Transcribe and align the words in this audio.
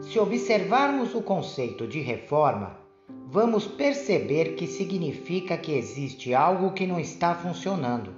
Se 0.00 0.18
observarmos 0.18 1.14
o 1.14 1.20
conceito 1.20 1.86
de 1.86 2.00
reforma, 2.00 2.78
vamos 3.26 3.66
perceber 3.66 4.54
que 4.54 4.66
significa 4.66 5.58
que 5.58 5.72
existe 5.72 6.32
algo 6.32 6.72
que 6.72 6.86
não 6.86 6.98
está 6.98 7.34
funcionando, 7.34 8.14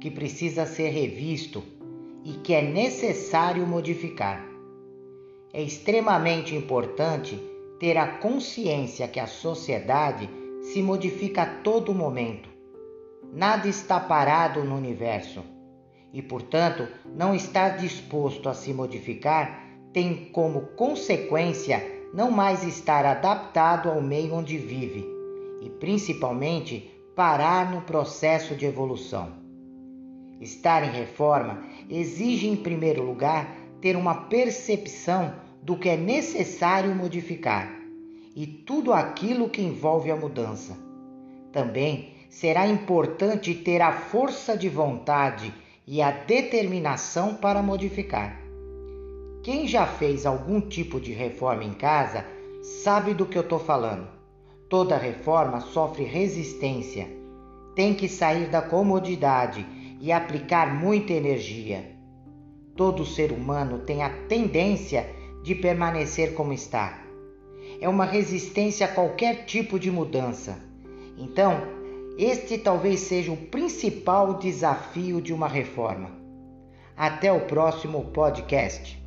que 0.00 0.12
precisa 0.12 0.64
ser 0.64 0.90
revisto 0.90 1.64
e 2.24 2.34
que 2.34 2.54
é 2.54 2.62
necessário 2.62 3.66
modificar. 3.66 4.46
É 5.52 5.60
extremamente 5.60 6.54
importante 6.54 7.36
ter 7.80 7.96
a 7.96 8.06
consciência 8.18 9.08
que 9.08 9.18
a 9.18 9.26
sociedade 9.26 10.30
se 10.72 10.80
modifica 10.82 11.42
a 11.42 11.46
todo 11.46 11.92
momento. 11.92 12.53
Nada 13.34 13.66
está 13.66 13.98
parado 13.98 14.62
no 14.62 14.76
universo 14.76 15.42
e, 16.12 16.22
portanto, 16.22 16.86
não 17.04 17.34
estar 17.34 17.70
disposto 17.70 18.48
a 18.48 18.54
se 18.54 18.72
modificar 18.72 19.60
tem 19.92 20.26
como 20.26 20.68
consequência 20.76 21.82
não 22.14 22.30
mais 22.30 22.62
estar 22.62 23.04
adaptado 23.04 23.90
ao 23.90 24.00
meio 24.00 24.34
onde 24.34 24.56
vive 24.56 25.04
e, 25.60 25.68
principalmente, 25.68 26.88
parar 27.16 27.72
no 27.72 27.80
processo 27.80 28.54
de 28.54 28.66
evolução. 28.66 29.32
Estar 30.40 30.84
em 30.84 30.92
reforma 30.92 31.64
exige, 31.90 32.46
em 32.46 32.54
primeiro 32.54 33.02
lugar, 33.02 33.52
ter 33.80 33.96
uma 33.96 34.14
percepção 34.14 35.34
do 35.60 35.76
que 35.76 35.88
é 35.88 35.96
necessário 35.96 36.94
modificar 36.94 37.68
e 38.36 38.46
tudo 38.46 38.92
aquilo 38.92 39.50
que 39.50 39.60
envolve 39.60 40.12
a 40.12 40.16
mudança. 40.16 40.78
Também 41.50 42.14
será 42.34 42.66
importante 42.66 43.54
ter 43.54 43.80
a 43.80 43.92
força 43.92 44.56
de 44.56 44.68
vontade 44.68 45.54
e 45.86 46.02
a 46.02 46.10
determinação 46.10 47.36
para 47.36 47.62
modificar. 47.62 48.40
Quem 49.44 49.68
já 49.68 49.86
fez 49.86 50.26
algum 50.26 50.60
tipo 50.60 50.98
de 50.98 51.12
reforma 51.12 51.62
em 51.62 51.74
casa 51.74 52.26
sabe 52.82 53.14
do 53.14 53.24
que 53.24 53.38
eu 53.38 53.42
estou 53.42 53.60
falando. 53.60 54.08
Toda 54.68 54.96
reforma 54.96 55.60
sofre 55.60 56.02
resistência. 56.02 57.06
Tem 57.76 57.94
que 57.94 58.08
sair 58.08 58.48
da 58.48 58.60
comodidade 58.60 59.64
e 60.00 60.10
aplicar 60.10 60.74
muita 60.74 61.12
energia. 61.12 61.92
Todo 62.74 63.06
ser 63.06 63.30
humano 63.30 63.78
tem 63.86 64.02
a 64.02 64.10
tendência 64.26 65.08
de 65.44 65.54
permanecer 65.54 66.34
como 66.34 66.52
está. 66.52 66.98
É 67.80 67.88
uma 67.88 68.04
resistência 68.04 68.86
a 68.86 68.92
qualquer 68.92 69.44
tipo 69.44 69.78
de 69.78 69.88
mudança. 69.88 70.58
Então, 71.16 71.83
este 72.16 72.56
talvez 72.56 73.00
seja 73.00 73.32
o 73.32 73.36
principal 73.36 74.34
desafio 74.34 75.20
de 75.20 75.32
uma 75.32 75.48
reforma. 75.48 76.10
Até 76.96 77.32
o 77.32 77.40
próximo 77.40 78.04
podcast. 78.12 79.02